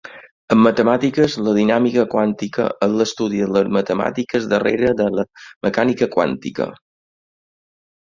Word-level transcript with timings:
En 0.53 0.57
matemàtiques, 0.67 1.33
la 1.47 1.51
dinàmica 1.57 2.05
quàntica 2.13 2.65
és 2.85 2.95
l'estudi 3.01 3.41
de 3.41 3.49
les 3.57 3.69
matemàtiques 3.77 4.47
darrere 4.55 4.95
de 5.03 5.07
la 5.19 5.27
mecànica 5.67 6.09
quàntica. 6.17 6.67